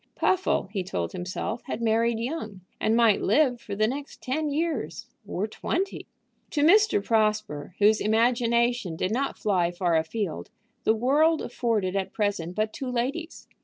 [0.15, 5.05] Puffle, he told himself, had married young, and might live for the next ten years,
[5.27, 6.07] or twenty.
[6.49, 7.03] To Mr.
[7.05, 10.49] Prosper, whose imagination did not fly far afield,
[10.85, 13.47] the world afforded at present but two ladies.